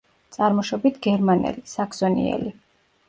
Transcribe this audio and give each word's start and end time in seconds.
წარმოშობით 0.35 0.97
გერმანელი, 1.07 1.63
საქსონიელი. 1.75 2.55